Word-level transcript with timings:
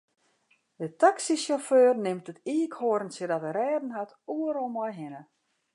De 0.79 0.87
taksysjauffeur 1.01 1.91
nimt 2.05 2.27
it 2.31 2.43
iikhoarntsje 2.55 3.25
dat 3.31 3.45
er 3.49 3.55
rêden 3.59 3.95
hat 3.97 4.11
oeral 4.35 4.69
mei 4.75 4.91
hinne. 4.99 5.21